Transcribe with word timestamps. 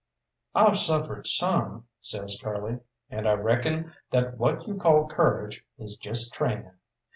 "I've 0.55 0.79
suffered 0.79 1.27
some," 1.27 1.85
says 2.01 2.39
Curly, 2.41 2.79
"and 3.11 3.27
I 3.29 3.33
reckon 3.33 3.93
that 4.09 4.35
what 4.35 4.67
you 4.67 4.73
call 4.77 5.07
courage 5.07 5.63
is 5.77 5.95
just 5.95 6.33
training. 6.33 6.71